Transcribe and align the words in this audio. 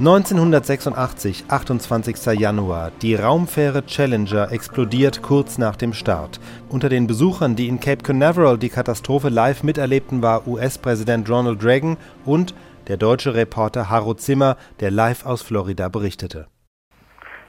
1986, 0.00 1.46
28. 1.48 2.38
Januar. 2.38 2.92
Die 3.02 3.16
Raumfähre 3.16 3.84
Challenger 3.84 4.52
explodiert 4.52 5.22
kurz 5.22 5.58
nach 5.58 5.74
dem 5.74 5.92
Start. 5.92 6.38
Unter 6.68 6.88
den 6.88 7.08
Besuchern, 7.08 7.56
die 7.56 7.66
in 7.66 7.80
Cape 7.80 8.04
Canaveral 8.04 8.58
die 8.58 8.68
Katastrophe 8.68 9.28
live 9.28 9.64
miterlebten, 9.64 10.22
war 10.22 10.46
US-Präsident 10.46 11.28
Ronald 11.28 11.64
Reagan 11.64 11.96
und 12.24 12.54
der 12.86 12.96
deutsche 12.96 13.34
Reporter 13.34 13.90
Harro 13.90 14.14
Zimmer, 14.14 14.56
der 14.78 14.92
live 14.92 15.26
aus 15.26 15.42
Florida 15.42 15.88
berichtete. 15.88 16.46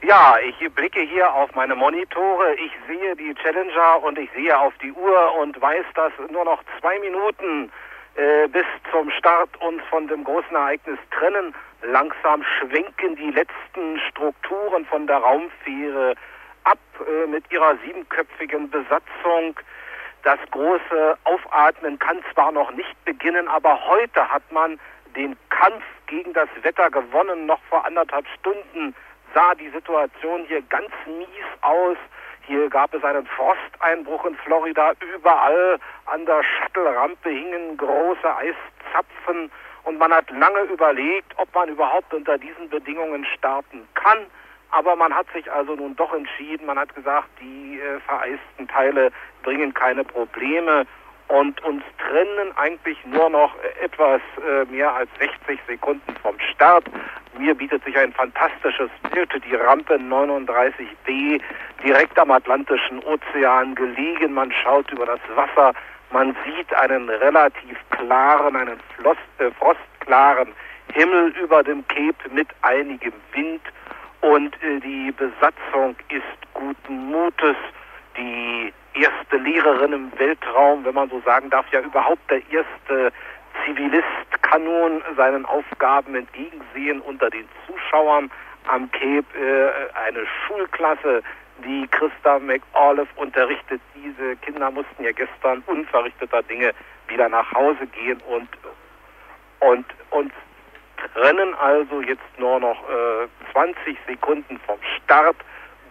Ja, 0.01 0.37
ich 0.41 0.57
blicke 0.73 1.01
hier 1.01 1.31
auf 1.31 1.53
meine 1.53 1.75
Monitore, 1.75 2.55
ich 2.55 2.71
sehe 2.87 3.15
die 3.15 3.35
Challenger 3.35 4.01
und 4.01 4.17
ich 4.17 4.29
sehe 4.35 4.57
auf 4.57 4.73
die 4.81 4.91
Uhr 4.91 5.35
und 5.39 5.61
weiß, 5.61 5.85
dass 5.93 6.13
nur 6.31 6.45
noch 6.45 6.63
zwei 6.79 6.97
Minuten 6.97 7.71
äh, 8.15 8.47
bis 8.47 8.65
zum 8.91 9.11
Start 9.11 9.49
uns 9.61 9.83
von 9.91 10.07
dem 10.07 10.23
großen 10.23 10.55
Ereignis 10.55 10.97
trennen. 11.11 11.53
Langsam 11.81 12.43
schwenken 12.43 13.15
die 13.15 13.31
letzten 13.31 13.99
Strukturen 14.09 14.85
von 14.85 15.07
der 15.07 15.17
Raumfähre 15.17 16.15
ab 16.65 16.79
äh, 17.07 17.27
mit 17.27 17.49
ihrer 17.51 17.77
siebenköpfigen 17.85 18.69
Besatzung. 18.69 19.57
Das 20.23 20.39
große 20.51 21.17
Aufatmen 21.23 21.97
kann 21.97 22.21
zwar 22.33 22.51
noch 22.51 22.71
nicht 22.71 23.05
beginnen, 23.05 23.47
aber 23.47 23.79
heute 23.87 24.29
hat 24.29 24.43
man 24.51 24.79
den 25.15 25.37
Kampf 25.49 25.83
gegen 26.07 26.33
das 26.33 26.49
Wetter 26.61 26.89
gewonnen. 26.91 27.45
Noch 27.45 27.61
vor 27.69 27.85
anderthalb 27.85 28.27
Stunden 28.39 28.93
sah 29.33 29.55
die 29.55 29.69
Situation 29.69 30.43
hier 30.47 30.61
ganz 30.63 30.91
mies 31.05 31.27
aus. 31.61 31.97
Hier 32.45 32.69
gab 32.69 32.93
es 32.93 33.03
einen 33.03 33.25
Frosteinbruch 33.27 34.25
in 34.25 34.35
Florida. 34.35 34.93
Überall 35.15 35.79
an 36.07 36.25
der 36.25 36.43
Shuttle-Rampe 36.43 37.29
hingen 37.29 37.77
große 37.77 38.35
Eiszapfen 38.35 39.51
und 39.83 39.97
man 39.97 40.13
hat 40.13 40.29
lange 40.31 40.61
überlegt, 40.71 41.33
ob 41.37 41.53
man 41.53 41.69
überhaupt 41.69 42.13
unter 42.13 42.37
diesen 42.37 42.69
Bedingungen 42.69 43.25
starten 43.37 43.87
kann. 43.93 44.19
Aber 44.71 44.95
man 44.95 45.13
hat 45.13 45.25
sich 45.33 45.51
also 45.51 45.75
nun 45.75 45.95
doch 45.95 46.13
entschieden. 46.13 46.67
Man 46.67 46.77
hat 46.77 46.93
gesagt, 46.93 47.27
die 47.41 47.79
äh, 47.79 47.99
vereisten 48.01 48.67
Teile 48.67 49.11
bringen 49.41 49.73
keine 49.73 50.03
Probleme 50.03 50.85
und 51.29 51.63
uns 51.63 51.83
trennen 51.97 52.51
eigentlich 52.57 52.97
nur 53.05 53.29
noch 53.29 53.55
etwas 53.81 54.21
äh, 54.45 54.65
mehr 54.65 54.93
als 54.93 55.09
60 55.19 55.59
Sekunden 55.67 56.15
vom 56.21 56.35
Start. 56.53 56.85
Mir 57.37 57.55
bietet 57.55 57.83
sich 57.85 57.95
ein 57.97 58.11
fantastisches 58.11 58.89
Bild, 59.11 59.31
die 59.45 59.55
Rampe 59.55 59.95
39b 59.95 61.39
direkt 61.83 62.17
am 62.19 62.31
Atlantischen 62.31 62.99
Ozean 63.03 63.75
gelegen. 63.75 64.33
Man 64.33 64.51
schaut 64.51 64.91
über 64.91 65.05
das 65.05 65.19
Wasser, 65.35 65.73
man 66.11 66.35
sieht 66.45 66.73
einen 66.73 67.09
relativ 67.09 67.77
klaren, 67.91 68.55
einen 68.55 68.79
Floss, 68.95 69.17
äh, 69.37 69.51
frostklaren 69.51 70.53
Himmel 70.93 71.29
über 71.41 71.63
dem 71.63 71.87
Cape 71.87 72.29
mit 72.31 72.47
einigem 72.61 73.13
Wind 73.33 73.61
und 74.21 74.55
äh, 74.63 74.79
die 74.79 75.11
Besatzung 75.11 75.95
ist 76.09 76.53
guten 76.53 77.11
Mutes. 77.11 77.55
Die 78.17 78.73
erste 78.95 79.37
Lehrerin 79.37 79.93
im 79.93 80.19
Weltraum, 80.19 80.83
wenn 80.83 80.95
man 80.95 81.09
so 81.09 81.21
sagen 81.21 81.49
darf, 81.49 81.65
ja 81.71 81.79
überhaupt 81.81 82.29
der 82.29 82.41
erste 82.51 83.13
Zivilist 83.65 84.05
kann 84.41 84.63
nun 84.63 85.01
seinen 85.15 85.45
Aufgaben 85.45 86.15
entgegensehen 86.15 87.01
unter 87.01 87.29
den 87.29 87.47
Zuschauern 87.67 88.31
am 88.67 88.89
Cape. 88.91 89.25
Äh, 89.37 89.97
eine 90.07 90.25
Schulklasse, 90.47 91.21
die 91.63 91.87
Christa 91.87 92.39
McAuliffe 92.39 93.11
unterrichtet. 93.15 93.81
Diese 93.95 94.35
Kinder 94.37 94.71
mussten 94.71 95.03
ja 95.03 95.11
gestern 95.11 95.63
unverrichteter 95.67 96.43
Dinge 96.43 96.73
wieder 97.07 97.29
nach 97.29 97.51
Hause 97.53 97.87
gehen 97.87 98.21
und, 98.27 98.47
und 99.59 99.85
uns 100.11 100.31
trennen 101.13 101.53
also 101.55 102.01
jetzt 102.01 102.37
nur 102.37 102.59
noch 102.59 102.77
äh, 102.89 103.27
20 103.51 103.97
Sekunden 104.07 104.59
vom 104.65 104.79
Start. 104.97 105.37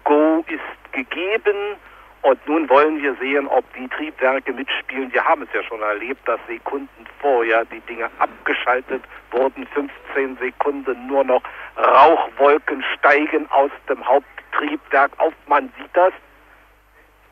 Go 0.04 0.44
ist 0.48 0.92
gegeben. 0.92 1.76
Und 2.22 2.46
nun 2.48 2.68
wollen 2.68 3.00
wir 3.00 3.14
sehen, 3.16 3.46
ob 3.46 3.64
die 3.74 3.88
Triebwerke 3.88 4.52
mitspielen. 4.52 5.12
Wir 5.12 5.24
haben 5.24 5.42
es 5.42 5.48
ja 5.52 5.62
schon 5.62 5.80
erlebt, 5.80 6.26
dass 6.26 6.40
Sekunden 6.48 7.06
vorher 7.20 7.64
die 7.66 7.80
Dinge 7.80 8.10
abgeschaltet 8.18 9.02
wurden. 9.30 9.66
15 9.68 10.36
Sekunden 10.38 11.06
nur 11.06 11.24
noch 11.24 11.42
Rauchwolken 11.76 12.84
steigen 12.98 13.48
aus 13.50 13.70
dem 13.88 14.04
Haupttriebwerk 14.06 15.12
auf. 15.18 15.32
Man 15.46 15.72
sieht 15.78 15.90
das. 15.94 16.12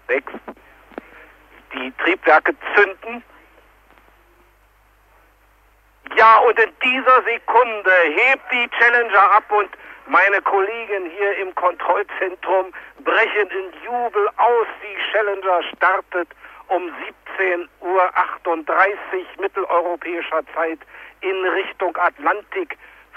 Sechs. 0.07 0.33
Die 1.75 1.93
Triebwerke 2.03 2.55
zünden. 2.75 3.25
Ja, 6.17 6.39
und 6.39 6.59
in 6.59 6.71
dieser 6.83 7.23
Sekunde 7.25 7.91
hebt 8.15 8.53
die 8.53 8.69
Challenger 8.79 9.33
ab 9.33 9.45
und 9.51 9.69
meine 10.09 10.41
Kollegen 10.43 11.11
hier 11.17 11.37
im 11.39 11.55
Kontrollzentrum 11.55 12.72
brechen 13.05 13.49
in 13.50 13.72
Jubel 13.84 14.28
aus. 14.37 14.67
Die 14.83 15.12
Challenger 15.12 15.62
startet 15.77 16.28
um 16.69 16.91
17.38 17.39 17.69
Uhr 17.81 18.06
mitteleuropäischer 19.41 20.43
Zeit 20.55 20.78
in 21.21 21.44
Richtung 21.47 21.97
Atlantik, 21.97 22.77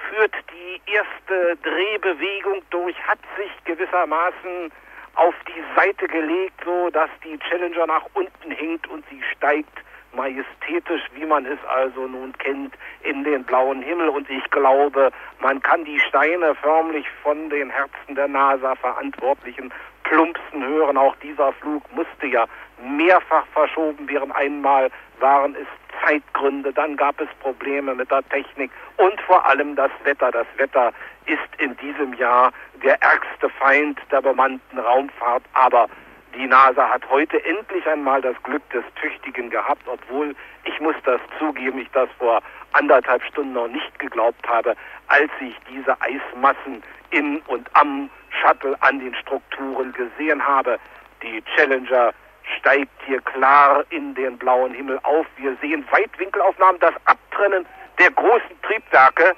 führt 0.09 0.33
die 0.51 0.91
erste 0.91 1.57
Drehbewegung 1.57 2.61
durch, 2.69 2.95
hat 3.07 3.19
sich 3.37 3.51
gewissermaßen 3.65 4.71
auf 5.15 5.35
die 5.47 5.63
Seite 5.75 6.07
gelegt, 6.07 6.61
so 6.63 6.89
dass 6.91 7.09
die 7.23 7.37
Challenger 7.39 7.87
nach 7.87 8.05
unten 8.13 8.51
hinkt 8.51 8.87
und 8.87 9.03
sie 9.09 9.21
steigt 9.35 9.77
majestätisch, 10.13 11.03
wie 11.13 11.25
man 11.25 11.45
es 11.45 11.59
also 11.67 12.07
nun 12.07 12.33
kennt, 12.37 12.73
in 13.03 13.23
den 13.23 13.43
blauen 13.43 13.81
Himmel. 13.81 14.09
Und 14.09 14.29
ich 14.29 14.43
glaube, 14.51 15.11
man 15.39 15.61
kann 15.61 15.85
die 15.85 15.99
Steine 15.99 16.55
förmlich 16.55 17.05
von 17.23 17.49
den 17.49 17.69
Herzen 17.69 18.15
der 18.15 18.27
NASA-Verantwortlichen 18.27 19.71
plumpsen 20.03 20.65
hören. 20.65 20.97
Auch 20.97 21.15
dieser 21.17 21.53
Flug 21.53 21.83
musste 21.93 22.27
ja 22.27 22.45
mehrfach 22.83 23.45
verschoben 23.53 24.09
werden. 24.09 24.31
Einmal 24.31 24.89
waren 25.19 25.55
es 25.55 25.67
Zeitgründe, 26.03 26.71
dann 26.73 26.95
gab 26.95 27.19
es 27.19 27.27
Probleme 27.41 27.93
mit 27.93 28.09
der 28.09 28.27
Technik 28.29 28.71
und 28.97 29.19
vor 29.21 29.45
allem 29.45 29.75
das 29.75 29.91
Wetter. 30.03 30.31
Das 30.31 30.47
Wetter 30.57 30.93
ist 31.25 31.61
in 31.61 31.75
diesem 31.77 32.13
Jahr 32.13 32.51
der 32.83 33.01
ärgste 33.01 33.49
Feind 33.49 33.99
der 34.11 34.21
bemannten 34.21 34.79
Raumfahrt, 34.79 35.43
aber 35.53 35.87
die 36.35 36.47
NASA 36.47 36.89
hat 36.89 37.07
heute 37.09 37.43
endlich 37.43 37.85
einmal 37.87 38.21
das 38.21 38.35
Glück 38.43 38.67
des 38.69 38.83
Tüchtigen 38.95 39.49
gehabt, 39.49 39.81
obwohl 39.87 40.35
ich 40.65 40.79
muss 40.79 40.95
das 41.03 41.19
zugeben, 41.37 41.79
ich 41.79 41.89
das 41.91 42.09
vor 42.17 42.41
anderthalb 42.73 43.23
Stunden 43.23 43.53
noch 43.53 43.67
nicht 43.67 43.97
geglaubt 43.99 44.47
habe, 44.47 44.75
als 45.07 45.31
ich 45.39 45.55
diese 45.69 45.99
Eismassen 46.01 46.83
in 47.11 47.39
und 47.47 47.69
am 47.73 48.09
Shuttle 48.41 48.77
an 48.81 48.99
den 48.99 49.15
Strukturen 49.15 49.91
gesehen 49.93 50.45
habe. 50.45 50.79
Die 51.23 51.43
Challenger 51.55 52.13
steigt 52.57 52.91
hier 53.05 53.21
klar 53.21 53.83
in 53.89 54.13
den 54.15 54.37
blauen 54.37 54.73
Himmel 54.73 54.99
auf. 55.03 55.25
Wir 55.37 55.55
sehen 55.61 55.85
Weitwinkelaufnahmen, 55.91 56.79
das 56.79 56.93
Abtrennen 57.05 57.65
der 57.97 58.11
großen 58.11 58.61
Triebwerke 58.61 59.35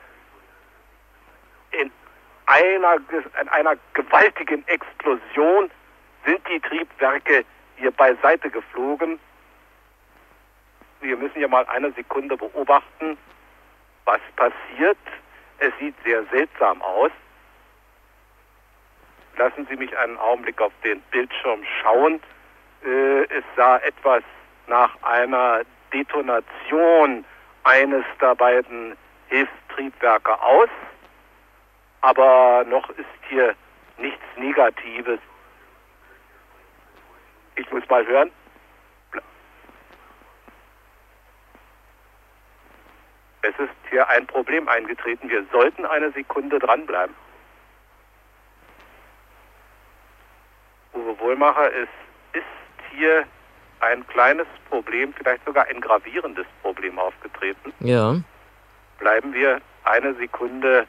in 1.71 1.91
einer, 2.45 2.95
in 3.41 3.49
einer 3.49 3.75
gewaltigen 3.93 4.67
Explosion 4.67 5.71
sind 6.25 6.41
die 6.47 6.59
Triebwerke 6.59 7.45
hier 7.77 7.91
beiseite 7.91 8.49
geflogen. 8.49 9.19
Wir 11.01 11.17
müssen 11.17 11.41
ja 11.41 11.47
mal 11.47 11.65
eine 11.65 11.91
Sekunde 11.93 12.37
beobachten, 12.37 13.17
was 14.05 14.19
passiert. 14.35 14.97
Es 15.57 15.71
sieht 15.79 15.95
sehr 16.03 16.23
seltsam 16.25 16.81
aus. 16.81 17.11
Lassen 19.37 19.65
Sie 19.69 19.75
mich 19.75 19.97
einen 19.97 20.17
Augenblick 20.17 20.61
auf 20.61 20.73
den 20.83 21.01
Bildschirm 21.11 21.63
schauen. 21.81 22.21
Äh, 22.83 23.23
es 23.23 23.43
sah 23.55 23.77
etwas 23.77 24.23
nach 24.67 25.01
einer 25.01 25.61
Detonation 25.93 27.25
eines 27.63 28.05
der 28.19 28.35
beiden 28.35 28.95
Hilfstriebwerke 29.27 30.41
aus, 30.41 30.69
aber 32.01 32.65
noch 32.67 32.89
ist 32.91 33.05
hier 33.29 33.55
nichts 33.97 34.23
Negatives 34.35 35.19
ich 37.55 37.71
muss 37.71 37.87
mal 37.89 38.05
hören. 38.05 38.31
Es 43.43 43.55
ist 43.57 43.69
hier 43.89 44.07
ein 44.07 44.27
Problem 44.27 44.67
eingetreten. 44.67 45.29
Wir 45.29 45.45
sollten 45.51 45.85
eine 45.85 46.11
Sekunde 46.11 46.59
dranbleiben. 46.59 47.15
Uwe 50.93 51.19
Wohlmacher, 51.19 51.73
es 51.73 51.89
ist 52.33 52.91
hier 52.91 53.25
ein 53.79 54.05
kleines 54.07 54.45
Problem, 54.69 55.13
vielleicht 55.13 55.43
sogar 55.45 55.65
ein 55.65 55.81
gravierendes 55.81 56.45
Problem 56.61 56.99
aufgetreten. 56.99 57.73
Ja. 57.79 58.15
Bleiben 58.99 59.33
wir 59.33 59.59
eine 59.85 60.13
Sekunde 60.15 60.87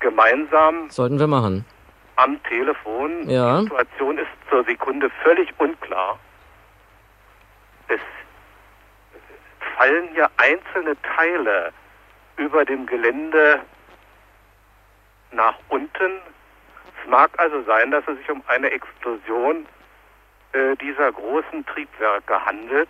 gemeinsam. 0.00 0.90
Sollten 0.90 1.18
wir 1.18 1.26
machen 1.26 1.64
am 2.18 2.42
Telefon. 2.44 3.28
Ja. 3.28 3.58
Die 3.58 3.62
Situation 3.64 4.18
ist 4.18 4.28
zur 4.50 4.64
Sekunde 4.64 5.08
völlig 5.22 5.48
unklar. 5.58 6.18
Es 7.88 8.00
fallen 9.76 10.08
hier 10.12 10.28
einzelne 10.36 11.00
Teile 11.02 11.72
über 12.36 12.64
dem 12.64 12.86
Gelände 12.86 13.60
nach 15.30 15.56
unten. 15.68 16.12
Es 17.00 17.08
mag 17.08 17.30
also 17.38 17.62
sein, 17.62 17.90
dass 17.92 18.06
es 18.08 18.18
sich 18.18 18.30
um 18.30 18.42
eine 18.48 18.70
Explosion 18.70 19.66
äh, 20.52 20.74
dieser 20.76 21.12
großen 21.12 21.64
Triebwerke 21.66 22.44
handelt, 22.44 22.88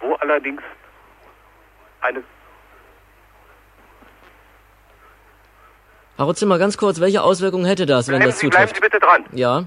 wo 0.00 0.14
allerdings 0.16 0.62
eine 2.02 2.22
Herr 6.26 6.34
Zimmer, 6.34 6.58
ganz 6.58 6.76
kurz, 6.76 7.00
welche 7.00 7.22
Auswirkungen 7.22 7.64
hätte 7.64 7.86
das, 7.86 8.08
wenn 8.08 8.16
bleiben 8.16 8.30
das 8.30 8.38
Sie, 8.38 8.48
bleiben? 8.48 8.72
Sie 8.74 8.80
bitte 8.80 8.98
dran. 9.00 9.24
Ja, 9.32 9.64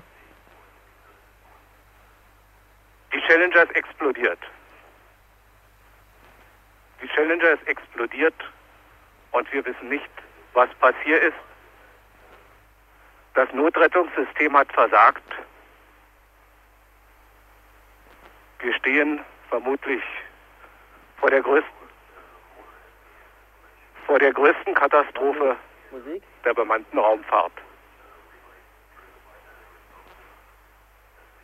Die 3.16 3.22
Challenger 3.22 3.64
ist 3.64 3.76
explodiert. 3.76 4.40
Die 7.02 7.08
Challenger 7.08 7.52
ist 7.52 7.66
explodiert 7.68 8.34
und 9.32 9.52
wir 9.54 9.66
wissen 9.66 9.88
nicht, 9.88 10.10
was 10.54 10.70
passiert 10.76 11.24
ist. 11.24 11.38
Das 13.36 13.48
Notrettungssystem 13.54 14.56
hat 14.58 14.72
versagt. 14.74 15.24
Wir 18.60 18.74
stehen 18.76 19.22
vermutlich 19.50 20.04
vor 21.20 21.30
der 21.30 21.42
größten, 21.42 21.72
vor 24.06 24.20
der 24.20 24.34
größten 24.34 24.74
Katastrophe 24.74 25.56
der 26.44 26.54
bemannten 26.54 27.00
Raumfahrt. 27.00 27.54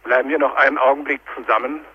Bleiben 0.03 0.29
wir 0.29 0.39
noch 0.39 0.55
einen 0.55 0.77
Augenblick 0.77 1.21
zusammen. 1.35 1.85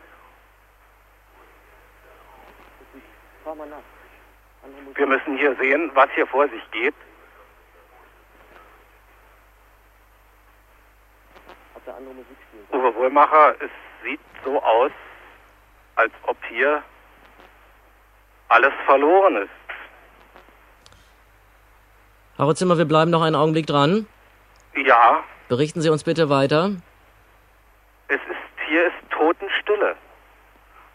Wir 4.94 5.06
müssen 5.06 5.36
hier 5.36 5.54
sehen, 5.56 5.90
was 5.94 6.10
hier 6.12 6.26
vor 6.26 6.48
sich 6.48 6.70
geht. 6.70 6.94
Uwe 12.72 12.94
Wohlmacher, 12.96 13.54
es 13.60 13.70
sieht 14.02 14.20
so 14.44 14.60
aus, 14.62 14.90
als 15.94 16.12
ob 16.22 16.36
hier 16.46 16.82
alles 18.48 18.72
verloren 18.86 19.36
ist. 19.36 19.65
Herr 22.38 22.54
Zimmer, 22.54 22.78
wir 22.78 22.84
bleiben 22.84 23.10
noch 23.10 23.22
einen 23.22 23.36
Augenblick 23.36 23.66
dran. 23.66 24.06
Ja, 24.76 25.24
Berichten 25.48 25.80
Sie 25.80 25.90
uns 25.90 26.04
bitte 26.04 26.28
weiter. 26.28 26.70
es 28.08 28.16
ist 28.16 28.66
hier 28.68 28.86
ist 28.88 29.10
Totenstille. 29.10 29.96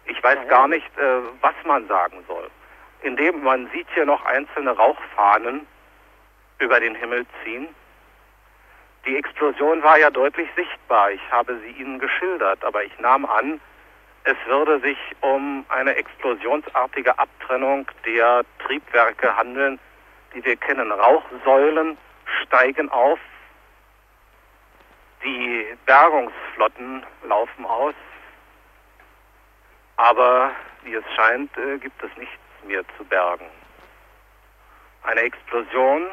Ich 0.05 0.21
weiß 0.21 0.39
gar 0.49 0.67
nicht, 0.67 0.85
äh, 0.97 1.19
was 1.41 1.55
man 1.65 1.87
sagen 1.87 2.17
soll. 2.27 2.49
Indem 3.01 3.43
man 3.43 3.69
sieht 3.71 3.87
hier 3.93 4.05
noch 4.05 4.23
einzelne 4.25 4.71
Rauchfahnen 4.71 5.65
über 6.59 6.79
den 6.79 6.95
Himmel 6.95 7.25
ziehen. 7.43 7.69
Die 9.05 9.15
Explosion 9.15 9.81
war 9.81 9.97
ja 9.97 10.11
deutlich 10.11 10.49
sichtbar. 10.55 11.11
Ich 11.11 11.21
habe 11.31 11.57
sie 11.59 11.71
Ihnen 11.81 11.97
geschildert, 11.97 12.63
aber 12.63 12.83
ich 12.83 12.99
nahm 12.99 13.25
an, 13.25 13.59
es 14.25 14.37
würde 14.45 14.79
sich 14.81 14.97
um 15.21 15.65
eine 15.69 15.95
explosionsartige 15.95 17.17
Abtrennung 17.17 17.87
der 18.05 18.43
Triebwerke 18.63 19.35
handeln, 19.35 19.79
die 20.33 20.43
wir 20.43 20.55
kennen. 20.57 20.91
Rauchsäulen 20.91 21.97
steigen 22.43 22.89
auf, 22.89 23.19
die 25.23 25.65
Bergungsflotten 25.85 27.05
laufen 27.23 27.65
aus, 27.65 27.93
aber 29.97 30.51
wie 30.83 30.95
es 30.95 31.03
scheint, 31.15 31.55
äh, 31.57 31.77
gibt 31.77 32.01
es 32.03 32.09
nichts 32.17 32.39
mehr 32.65 32.83
zu 32.97 33.03
bergen. 33.05 33.45
Eine 35.03 35.21
Explosion 35.21 36.07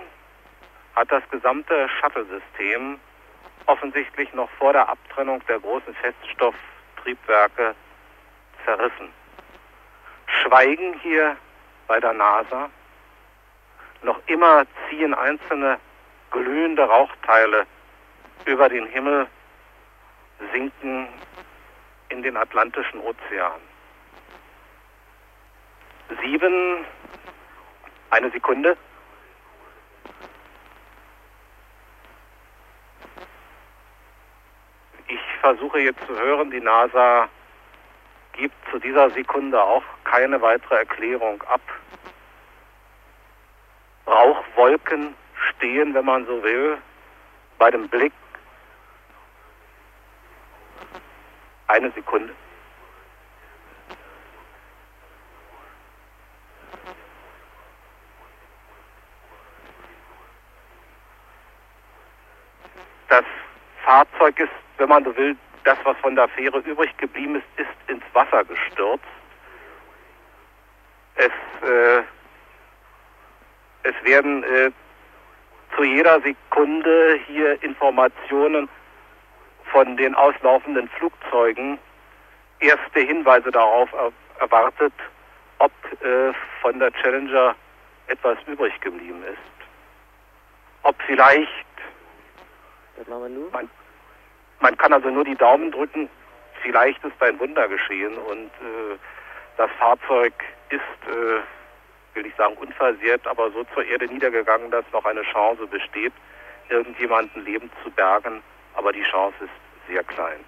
hat 0.95 1.11
das 1.11 1.23
gesamte 1.31 1.89
Shuttle-System 2.01 2.99
offensichtlich 3.67 4.33
noch 4.33 4.51
vor 4.59 4.73
der 4.73 4.89
Abtrennung 4.89 5.45
der 5.47 5.61
großen 5.61 5.95
Feststofftriebwerke 5.95 7.75
zerrissen. 8.65 9.13
Schweigen 10.27 10.99
hier 11.01 11.37
bei 11.87 12.01
der 12.01 12.13
NASA. 12.15 12.71
Noch 14.03 14.21
immer 14.27 14.65
ziehen 14.89 15.15
einzelne 15.15 15.79
glühende 16.31 16.85
Rauchteile 16.85 17.67
über 18.45 18.69
den 18.69 18.87
Himmel, 18.87 19.27
sinken 20.53 21.09
in 22.09 22.23
den 22.23 22.37
Atlantischen 22.37 23.01
Ozean. 23.01 23.61
Sieben, 26.23 26.85
eine 28.11 28.31
Sekunde. 28.31 28.77
Ich 35.07 35.21
versuche 35.41 35.81
jetzt 35.81 36.07
zu 36.07 36.19
hören, 36.19 36.51
die 36.51 36.61
NASA 36.61 37.29
gibt 38.33 38.55
zu 38.71 38.79
dieser 38.79 39.11
Sekunde 39.11 39.61
auch 39.61 39.83
keine 40.05 40.41
weitere 40.41 40.77
Erklärung 40.77 41.43
ab. 41.43 41.61
Rauchwolken 44.69 45.15
stehen, 45.51 45.95
wenn 45.95 46.05
man 46.05 46.27
so 46.27 46.43
will, 46.43 46.79
bei 47.59 47.71
dem 47.71 47.89
Blick. 47.89 48.13
Eine 51.69 51.91
Sekunde. 51.93 52.35
Das 63.09 63.25
Fahrzeug 63.85 64.39
ist, 64.39 64.51
wenn 64.77 64.89
man 64.89 65.05
so 65.05 65.17
will, 65.17 65.37
das, 65.65 65.79
was 65.85 65.97
von 65.99 66.15
der 66.15 66.29
Fähre 66.29 66.59
übrig 66.61 66.95
geblieben 66.99 67.37
ist, 67.37 67.47
ist 67.57 67.91
ins 67.91 68.05
Wasser 68.13 68.45
gestürzt. 68.45 69.05
Es, 71.17 71.69
äh, 71.69 72.03
es 73.83 73.95
werden 74.05 74.43
äh, 74.45 74.71
zu 75.77 75.83
jeder 75.85 76.21
Sekunde 76.21 77.19
hier 77.27 77.63
Informationen 77.63 78.69
von 79.73 79.97
den 79.97 80.15
auslaufenden 80.15 80.89
Flugzeugen, 80.89 81.79
erste 82.61 83.01
Hinweise 83.01 83.51
darauf 83.51 83.93
er 83.93 84.13
erwartet, 84.41 84.93
ob 85.59 85.73
äh, 86.03 86.33
von 86.63 86.79
der 86.79 86.93
Challenger 86.93 87.55
etwas 88.07 88.39
übrig 88.47 88.81
geblieben 88.81 89.23
ist. 89.25 89.39
Ob 90.83 90.97
vielleicht 91.07 91.49
man, 93.53 93.71
man 94.61 94.77
kann 94.77 94.93
also 94.93 95.09
nur 95.11 95.25
die 95.25 95.37
Daumen 95.37 95.71
drücken, 95.71 96.09
vielleicht 96.63 97.03
ist 97.05 97.23
ein 97.23 97.39
Wunder 97.39 97.69
geschehen 97.69 98.17
und 98.17 98.47
äh, 98.47 98.99
das 99.57 99.71
Fahrzeug 99.79 100.33
ist, 100.71 100.81
äh, 100.81 101.41
will 102.19 102.27
ich 102.27 102.35
sagen, 102.37 102.55
unversehrt, 102.61 103.27
aber 103.27 103.51
so 103.53 103.65
zur 103.75 103.85
Erde 103.85 104.07
niedergegangen, 104.07 104.71
dass 104.71 104.85
noch 104.93 105.05
eine 105.05 105.23
Chance 105.23 105.67
besteht, 105.67 106.13
irgendjemanden 106.69 107.45
lebend 107.45 107.73
zu 107.83 107.91
bergen, 107.91 108.43
aber 108.75 108.93
die 108.93 109.03
Chance 109.11 109.37
ist 109.45 109.51
sehr 109.89 110.03
klein. 110.05 110.41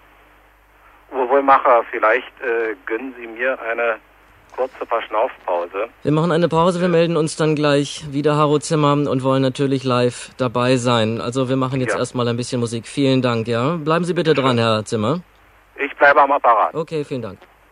Wohlmacher, 1.10 1.84
vielleicht 1.90 2.32
äh, 2.40 2.74
gönnen 2.86 3.14
Sie 3.18 3.26
mir 3.26 3.58
eine 3.62 3.96
kurze 4.56 4.84
Verschnaufpause. 4.86 5.88
Wir 6.02 6.12
machen 6.12 6.32
eine 6.32 6.48
Pause, 6.48 6.80
wir 6.80 6.88
melden 6.88 7.16
uns 7.16 7.36
dann 7.36 7.54
gleich 7.54 8.04
wieder, 8.10 8.36
Haro 8.36 8.58
Zimmer, 8.58 8.92
und 8.92 9.22
wollen 9.22 9.42
natürlich 9.42 9.84
live 9.84 10.30
dabei 10.38 10.76
sein. 10.76 11.20
Also 11.20 11.48
wir 11.48 11.56
machen 11.56 11.80
jetzt 11.80 11.94
Ja. 11.94 11.98
erstmal 11.98 12.26
ein 12.28 12.36
bisschen 12.36 12.60
Musik. 12.60 12.86
Vielen 12.86 13.22
Dank, 13.22 13.48
ja. 13.48 13.76
Bleiben 13.76 14.04
Sie 14.04 14.14
bitte 14.14 14.34
dran, 14.34 14.58
Herr 14.58 14.84
Zimmer. 14.84 15.20
Ich 15.76 15.96
bleibe 15.96 16.20
am 16.20 16.32
Apparat. 16.32 16.74
Okay, 16.74 17.04
vielen 17.04 17.22
Dank. 17.22 17.38